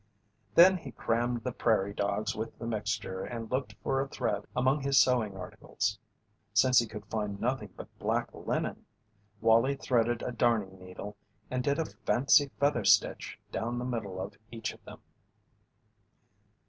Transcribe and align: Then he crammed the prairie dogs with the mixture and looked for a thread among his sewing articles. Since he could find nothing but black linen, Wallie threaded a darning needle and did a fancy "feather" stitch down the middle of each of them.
Then 0.55 0.77
he 0.77 0.93
crammed 0.93 1.43
the 1.43 1.51
prairie 1.51 1.93
dogs 1.93 2.35
with 2.35 2.57
the 2.57 2.65
mixture 2.65 3.23
and 3.23 3.51
looked 3.51 3.75
for 3.83 4.01
a 4.01 4.07
thread 4.07 4.45
among 4.55 4.81
his 4.81 4.97
sewing 4.99 5.37
articles. 5.37 5.99
Since 6.55 6.79
he 6.79 6.87
could 6.87 7.05
find 7.05 7.39
nothing 7.39 7.69
but 7.77 7.87
black 7.99 8.33
linen, 8.33 8.87
Wallie 9.41 9.75
threaded 9.75 10.23
a 10.23 10.31
darning 10.31 10.79
needle 10.79 11.17
and 11.51 11.63
did 11.63 11.77
a 11.77 11.85
fancy 11.85 12.49
"feather" 12.59 12.83
stitch 12.83 13.37
down 13.51 13.77
the 13.77 13.85
middle 13.85 14.19
of 14.19 14.39
each 14.49 14.73
of 14.73 14.83
them. 14.85 15.01